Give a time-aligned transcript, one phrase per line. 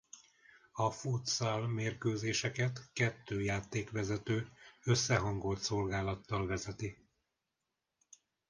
[0.71, 4.51] A futsal mérkőzéseket kettő játékvezető
[4.83, 6.97] összehangolt szolgálattal vezeti.